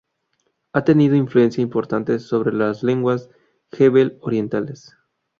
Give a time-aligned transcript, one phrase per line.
[0.73, 3.29] Ha tenido influencia importante sobre las lenguas
[3.71, 4.97] jebel orientales.